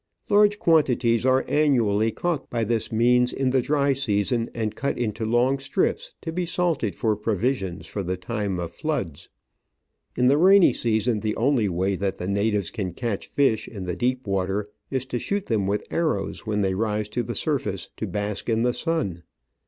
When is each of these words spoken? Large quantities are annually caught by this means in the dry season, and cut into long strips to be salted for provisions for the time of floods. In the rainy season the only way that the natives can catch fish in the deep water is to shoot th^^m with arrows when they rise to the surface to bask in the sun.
Large 0.29 0.57
quantities 0.57 1.27
are 1.27 1.45
annually 1.47 2.11
caught 2.11 2.49
by 2.49 2.63
this 2.63 2.91
means 2.91 3.31
in 3.31 3.51
the 3.51 3.61
dry 3.61 3.93
season, 3.93 4.49
and 4.55 4.75
cut 4.75 4.97
into 4.97 5.27
long 5.27 5.59
strips 5.59 6.15
to 6.23 6.31
be 6.31 6.43
salted 6.43 6.95
for 6.95 7.15
provisions 7.15 7.85
for 7.85 8.01
the 8.01 8.17
time 8.17 8.57
of 8.59 8.71
floods. 8.71 9.29
In 10.15 10.25
the 10.25 10.39
rainy 10.39 10.73
season 10.73 11.19
the 11.19 11.35
only 11.35 11.69
way 11.69 11.95
that 11.95 12.17
the 12.17 12.27
natives 12.27 12.71
can 12.71 12.93
catch 12.95 13.27
fish 13.27 13.67
in 13.67 13.85
the 13.85 13.95
deep 13.95 14.25
water 14.25 14.71
is 14.89 15.05
to 15.05 15.19
shoot 15.19 15.45
th^^m 15.45 15.67
with 15.67 15.85
arrows 15.91 16.47
when 16.47 16.61
they 16.61 16.73
rise 16.73 17.07
to 17.09 17.21
the 17.21 17.35
surface 17.35 17.87
to 17.97 18.07
bask 18.07 18.49
in 18.49 18.63
the 18.63 18.73
sun. 18.73 19.21